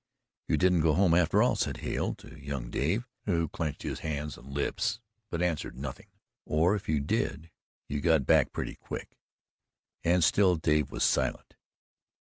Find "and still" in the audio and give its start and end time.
10.03-10.55